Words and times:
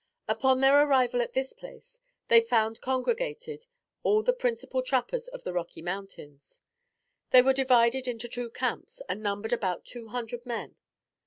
Upon 0.27 0.61
their 0.61 0.81
arrival 0.81 1.21
at 1.21 1.33
this 1.33 1.53
place, 1.53 1.99
they 2.27 2.41
found 2.41 2.81
congregated, 2.81 3.67
all 4.01 4.23
the 4.23 4.33
principal 4.33 4.81
trappers 4.81 5.27
of 5.27 5.43
the 5.43 5.53
Rocky 5.53 5.83
Mountains. 5.83 6.59
They 7.29 7.43
were 7.43 7.53
divided 7.53 8.07
into 8.07 8.27
two 8.27 8.49
camps, 8.49 9.03
and 9.07 9.21
numbered 9.21 9.53
about 9.53 9.85
two 9.85 10.07
hundred 10.07 10.43
men. 10.43 10.75